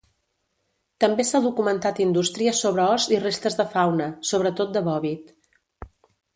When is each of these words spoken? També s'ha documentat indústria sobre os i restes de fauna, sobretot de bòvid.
També 1.03 1.25
s'ha 1.31 1.41
documentat 1.43 2.01
indústria 2.07 2.55
sobre 2.61 2.87
os 2.95 3.07
i 3.17 3.21
restes 3.27 3.61
de 3.63 3.69
fauna, 3.77 4.11
sobretot 4.33 4.77
de 4.79 4.87
bòvid. 4.91 5.33